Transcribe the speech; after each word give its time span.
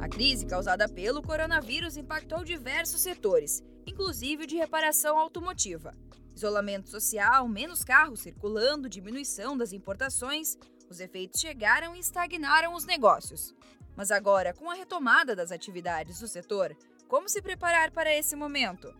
A 0.00 0.08
crise 0.08 0.46
causada 0.46 0.88
pelo 0.88 1.22
coronavírus 1.22 1.98
impactou 1.98 2.42
diversos 2.42 3.02
setores, 3.02 3.62
inclusive 3.86 4.46
de 4.46 4.56
reparação 4.56 5.18
automotiva. 5.18 5.94
Isolamento 6.34 6.88
social, 6.88 7.46
menos 7.46 7.84
carros 7.84 8.20
circulando, 8.20 8.88
diminuição 8.88 9.58
das 9.58 9.74
importações, 9.74 10.56
os 10.88 11.00
efeitos 11.00 11.38
chegaram 11.38 11.94
e 11.94 11.98
estagnaram 11.98 12.74
os 12.74 12.86
negócios. 12.86 13.54
Mas 13.94 14.10
agora, 14.10 14.54
com 14.54 14.70
a 14.70 14.74
retomada 14.74 15.36
das 15.36 15.52
atividades 15.52 16.20
do 16.20 16.26
setor, 16.26 16.74
como 17.06 17.28
se 17.28 17.42
preparar 17.42 17.90
para 17.90 18.10
esse 18.10 18.34
momento? 18.34 18.94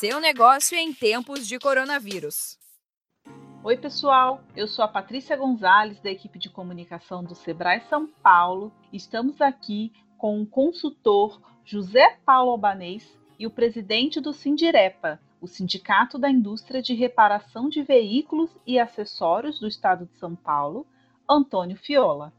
Seu 0.00 0.18
negócio 0.18 0.78
em 0.78 0.94
tempos 0.94 1.46
de 1.46 1.58
coronavírus. 1.58 2.58
Oi, 3.66 3.78
pessoal. 3.78 4.42
Eu 4.54 4.68
sou 4.68 4.84
a 4.84 4.88
Patrícia 4.88 5.34
Gonzalez, 5.38 5.98
da 5.98 6.10
equipe 6.10 6.38
de 6.38 6.50
comunicação 6.50 7.24
do 7.24 7.34
Sebrae 7.34 7.80
São 7.88 8.06
Paulo. 8.06 8.70
Estamos 8.92 9.40
aqui 9.40 9.90
com 10.18 10.42
o 10.42 10.46
consultor 10.46 11.40
José 11.64 12.18
Paulo 12.26 12.50
Albanês 12.50 13.18
e 13.38 13.46
o 13.46 13.50
presidente 13.50 14.20
do 14.20 14.34
Sindirepa, 14.34 15.18
o 15.40 15.46
Sindicato 15.46 16.18
da 16.18 16.28
Indústria 16.28 16.82
de 16.82 16.92
Reparação 16.92 17.70
de 17.70 17.82
Veículos 17.82 18.54
e 18.66 18.78
Acessórios 18.78 19.58
do 19.58 19.66
Estado 19.66 20.04
de 20.04 20.14
São 20.18 20.36
Paulo, 20.36 20.86
Antônio 21.26 21.78
Fiola. 21.78 22.34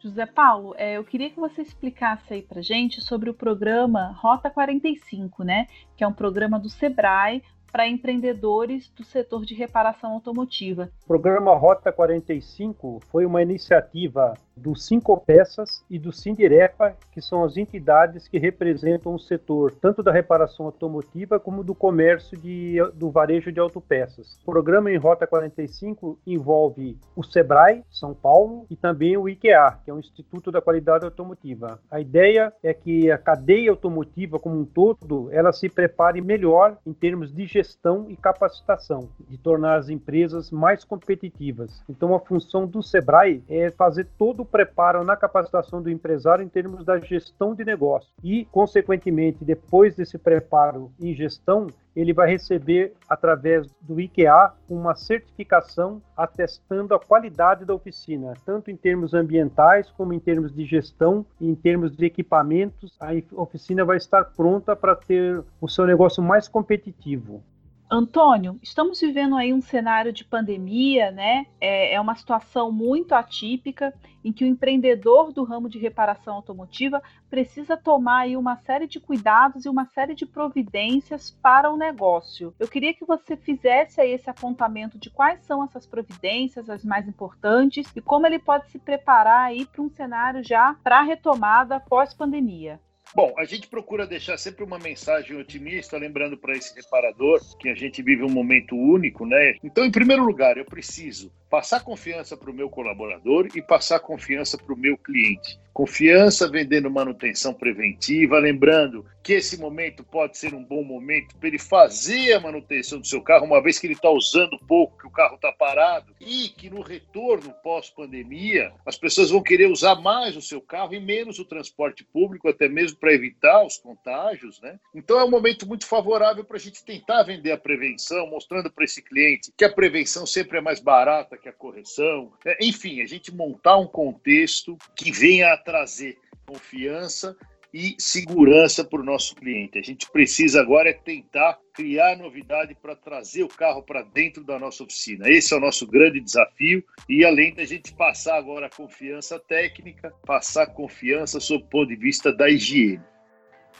José 0.00 0.26
Paulo, 0.26 0.74
é, 0.76 0.98
eu 0.98 1.04
queria 1.04 1.30
que 1.30 1.38
você 1.38 1.62
explicasse 1.62 2.34
aí 2.34 2.42
para 2.42 2.60
gente 2.60 3.00
sobre 3.00 3.30
o 3.30 3.34
programa 3.34 4.10
Rota 4.20 4.50
45, 4.50 5.44
né? 5.44 5.68
Que 5.96 6.02
é 6.02 6.06
um 6.08 6.12
programa 6.12 6.58
do 6.58 6.68
Sebrae 6.68 7.44
para 7.74 7.88
empreendedores 7.88 8.88
do 8.90 9.02
setor 9.02 9.44
de 9.44 9.52
reparação 9.52 10.12
automotiva. 10.12 10.90
O 11.02 11.08
programa 11.08 11.56
Rota 11.56 11.90
45 11.90 13.00
foi 13.10 13.26
uma 13.26 13.42
iniciativa 13.42 14.34
do 14.56 14.76
Cinco 14.76 15.16
Peças 15.18 15.84
e 15.90 15.98
do 15.98 16.12
Sindirepa, 16.12 16.96
que 17.10 17.20
são 17.20 17.42
as 17.42 17.56
entidades 17.56 18.28
que 18.28 18.38
representam 18.38 19.12
o 19.12 19.18
setor 19.18 19.72
tanto 19.72 20.04
da 20.04 20.12
reparação 20.12 20.66
automotiva 20.66 21.40
como 21.40 21.64
do 21.64 21.74
comércio 21.74 22.38
de, 22.38 22.76
do 22.94 23.10
varejo 23.10 23.50
de 23.50 23.58
autopeças. 23.58 24.38
O 24.42 24.52
programa 24.52 24.92
em 24.92 24.96
Rota 24.96 25.26
45 25.26 26.16
envolve 26.24 26.96
o 27.16 27.24
Sebrae, 27.24 27.82
São 27.90 28.14
Paulo, 28.14 28.66
e 28.70 28.76
também 28.76 29.16
o 29.16 29.28
IKEA, 29.28 29.80
que 29.84 29.90
é 29.90 29.94
o 29.94 29.98
Instituto 29.98 30.52
da 30.52 30.62
Qualidade 30.62 31.04
Automotiva. 31.04 31.80
A 31.90 31.98
ideia 32.00 32.52
é 32.62 32.72
que 32.72 33.10
a 33.10 33.18
cadeia 33.18 33.72
automotiva 33.72 34.38
como 34.38 34.60
um 34.60 34.64
todo, 34.64 35.28
ela 35.32 35.52
se 35.52 35.68
prepare 35.68 36.20
melhor 36.20 36.78
em 36.86 36.92
termos 36.92 37.34
de 37.34 37.44
gestão 37.46 37.63
e 38.10 38.16
capacitação, 38.16 39.08
de 39.28 39.38
tornar 39.38 39.76
as 39.76 39.88
empresas 39.88 40.50
mais 40.50 40.84
competitivas. 40.84 41.82
Então 41.88 42.14
a 42.14 42.20
função 42.20 42.66
do 42.66 42.82
Sebrae 42.82 43.42
é 43.48 43.70
fazer 43.70 44.06
todo 44.18 44.40
o 44.40 44.46
preparo 44.46 45.04
na 45.04 45.16
capacitação 45.16 45.82
do 45.82 45.90
empresário 45.90 46.44
em 46.44 46.48
termos 46.48 46.84
da 46.84 46.98
gestão 46.98 47.54
de 47.54 47.64
negócio. 47.64 48.10
E, 48.22 48.44
consequentemente, 48.46 49.44
depois 49.44 49.94
desse 49.94 50.18
preparo 50.18 50.90
em 51.00 51.14
gestão, 51.14 51.68
ele 51.94 52.12
vai 52.12 52.28
receber, 52.28 52.92
através 53.08 53.68
do 53.80 54.00
IKEA, 54.00 54.52
uma 54.68 54.94
certificação 54.94 56.02
atestando 56.16 56.94
a 56.94 56.98
qualidade 56.98 57.64
da 57.64 57.74
oficina, 57.74 58.34
tanto 58.44 58.70
em 58.70 58.76
termos 58.76 59.14
ambientais, 59.14 59.90
como 59.90 60.12
em 60.12 60.18
termos 60.18 60.52
de 60.52 60.64
gestão 60.64 61.24
em 61.40 61.54
termos 61.54 61.94
de 61.96 62.04
equipamentos. 62.04 62.96
A 63.00 63.12
oficina 63.40 63.84
vai 63.84 63.96
estar 63.96 64.24
pronta 64.24 64.74
para 64.74 64.96
ter 64.96 65.42
o 65.60 65.68
seu 65.68 65.86
negócio 65.86 66.22
mais 66.22 66.48
competitivo. 66.48 67.42
Antônio, 67.90 68.58
estamos 68.62 68.98
vivendo 69.00 69.36
aí 69.36 69.52
um 69.52 69.60
cenário 69.60 70.12
de 70.12 70.24
pandemia, 70.24 71.10
né? 71.10 71.46
É, 71.60 71.94
é, 71.94 72.00
uma 72.00 72.14
situação 72.14 72.72
muito 72.72 73.14
atípica 73.14 73.94
em 74.24 74.32
que 74.32 74.42
o 74.42 74.46
empreendedor 74.46 75.32
do 75.32 75.44
ramo 75.44 75.68
de 75.68 75.78
reparação 75.78 76.34
automotiva 76.34 77.02
precisa 77.28 77.76
tomar 77.76 78.20
aí 78.20 78.36
uma 78.36 78.56
série 78.56 78.86
de 78.86 78.98
cuidados 78.98 79.66
e 79.66 79.68
uma 79.68 79.84
série 79.84 80.14
de 80.14 80.24
providências 80.24 81.30
para 81.42 81.70
o 81.70 81.76
negócio. 81.76 82.54
Eu 82.58 82.66
queria 82.66 82.94
que 82.94 83.04
você 83.04 83.36
fizesse 83.36 84.00
aí 84.00 84.12
esse 84.12 84.30
apontamento 84.30 84.98
de 84.98 85.10
quais 85.10 85.40
são 85.44 85.62
essas 85.62 85.86
providências, 85.86 86.70
as 86.70 86.82
mais 86.84 87.06
importantes, 87.06 87.94
e 87.94 88.00
como 88.00 88.26
ele 88.26 88.38
pode 88.38 88.70
se 88.70 88.78
preparar 88.78 89.44
aí 89.44 89.66
para 89.66 89.82
um 89.82 89.90
cenário 89.90 90.42
já 90.42 90.74
para 90.82 91.00
a 91.00 91.02
retomada 91.02 91.78
pós-pandemia. 91.78 92.80
Bom, 93.14 93.32
a 93.38 93.44
gente 93.44 93.68
procura 93.68 94.08
deixar 94.08 94.36
sempre 94.36 94.64
uma 94.64 94.78
mensagem 94.78 95.36
otimista, 95.36 95.96
lembrando 95.96 96.36
para 96.36 96.56
esse 96.56 96.74
reparador 96.74 97.40
que 97.58 97.68
a 97.68 97.74
gente 97.74 98.02
vive 98.02 98.24
um 98.24 98.28
momento 98.28 98.76
único, 98.76 99.24
né? 99.24 99.54
Então, 99.62 99.84
em 99.84 99.90
primeiro 99.90 100.24
lugar, 100.24 100.58
eu 100.58 100.64
preciso 100.64 101.30
passar 101.54 101.84
confiança 101.84 102.36
para 102.36 102.50
o 102.50 102.52
meu 102.52 102.68
colaborador 102.68 103.46
e 103.54 103.62
passar 103.62 104.00
confiança 104.00 104.58
para 104.58 104.74
o 104.74 104.76
meu 104.76 104.98
cliente. 104.98 105.56
Confiança 105.72 106.48
vendendo 106.48 106.90
manutenção 106.90 107.54
preventiva, 107.54 108.38
lembrando 108.38 109.06
que 109.24 109.32
esse 109.32 109.56
momento 109.56 110.04
pode 110.04 110.36
ser 110.36 110.52
um 110.54 110.62
bom 110.62 110.84
momento 110.84 111.34
para 111.36 111.48
ele 111.48 111.58
fazer 111.58 112.34
a 112.34 112.40
manutenção 112.40 113.00
do 113.00 113.06
seu 113.06 113.22
carro, 113.22 113.46
uma 113.46 113.62
vez 113.62 113.78
que 113.78 113.86
ele 113.86 113.94
está 113.94 114.10
usando 114.10 114.58
pouco, 114.68 114.98
que 114.98 115.06
o 115.06 115.10
carro 115.10 115.36
está 115.36 115.50
parado, 115.50 116.14
e 116.20 116.48
que 116.50 116.68
no 116.68 116.80
retorno 116.80 117.52
pós-pandemia 117.62 118.72
as 118.84 118.96
pessoas 118.96 119.30
vão 119.30 119.42
querer 119.42 119.66
usar 119.66 119.96
mais 119.96 120.36
o 120.36 120.42
seu 120.42 120.60
carro 120.60 120.94
e 120.94 121.00
menos 121.00 121.38
o 121.38 121.44
transporte 121.44 122.04
público, 122.04 122.48
até 122.48 122.68
mesmo 122.68 122.98
para 122.98 123.14
evitar 123.14 123.64
os 123.64 123.78
contágios, 123.78 124.60
né? 124.60 124.78
Então 124.94 125.18
é 125.18 125.24
um 125.24 125.30
momento 125.30 125.66
muito 125.66 125.86
favorável 125.86 126.44
para 126.44 126.56
a 126.56 126.60
gente 126.60 126.84
tentar 126.84 127.22
vender 127.22 127.50
a 127.50 127.58
prevenção, 127.58 128.28
mostrando 128.28 128.70
para 128.70 128.84
esse 128.84 129.02
cliente 129.02 129.52
que 129.56 129.64
a 129.64 129.72
prevenção 129.72 130.26
sempre 130.26 130.58
é 130.58 130.60
mais 130.60 130.78
barata 130.78 131.36
que 131.44 131.48
a 131.48 131.52
correção. 131.52 132.32
É, 132.44 132.56
enfim, 132.64 133.02
a 133.02 133.06
gente 133.06 133.34
montar 133.34 133.76
um 133.76 133.86
contexto 133.86 134.78
que 134.96 135.12
venha 135.12 135.52
a 135.52 135.58
trazer 135.58 136.18
confiança 136.46 137.36
e 137.72 137.96
segurança 137.98 138.84
para 138.84 139.00
o 139.00 139.04
nosso 139.04 139.34
cliente. 139.34 139.78
A 139.78 139.82
gente 139.82 140.08
precisa 140.10 140.60
agora 140.60 140.90
é 140.90 140.92
tentar 140.92 141.58
criar 141.74 142.16
novidade 142.16 142.74
para 142.74 142.94
trazer 142.94 143.42
o 143.42 143.48
carro 143.48 143.82
para 143.82 144.02
dentro 144.02 144.44
da 144.44 144.58
nossa 144.58 144.84
oficina. 144.84 145.28
Esse 145.28 145.52
é 145.52 145.56
o 145.56 145.60
nosso 145.60 145.86
grande 145.86 146.20
desafio 146.20 146.82
e 147.08 147.24
além 147.24 147.52
da 147.52 147.64
gente 147.64 147.92
passar 147.92 148.36
agora 148.36 148.66
a 148.66 148.70
confiança 148.70 149.38
técnica, 149.40 150.14
passar 150.24 150.68
confiança 150.68 151.40
sob 151.40 151.64
o 151.64 151.66
ponto 151.66 151.88
de 151.88 151.96
vista 151.96 152.32
da 152.32 152.48
higiene. 152.48 153.02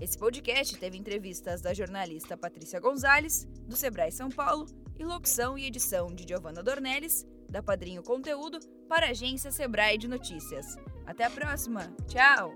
Esse 0.00 0.18
podcast 0.18 0.76
teve 0.76 0.98
entrevistas 0.98 1.62
da 1.62 1.72
jornalista 1.72 2.36
Patrícia 2.36 2.80
Gonzalez, 2.80 3.44
do 3.68 3.76
Sebrae 3.76 4.10
São 4.10 4.28
Paulo, 4.28 4.66
e 4.98 5.04
locução 5.04 5.56
e 5.56 5.64
edição 5.64 6.08
de 6.08 6.26
Giovanna 6.26 6.60
Dornelles, 6.60 7.24
da 7.48 7.62
Padrinho 7.62 8.02
Conteúdo, 8.02 8.58
para 8.88 9.06
a 9.06 9.10
agência 9.10 9.52
Sebrae 9.52 9.96
de 9.96 10.08
Notícias. 10.08 10.74
Até 11.06 11.22
a 11.22 11.30
próxima. 11.30 11.94
Tchau! 12.08 12.52